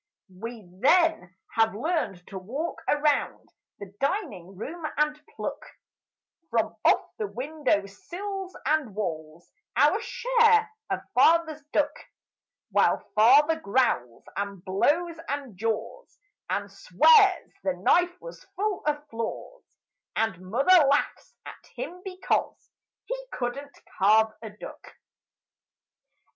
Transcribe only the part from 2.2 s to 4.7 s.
to walk around the dining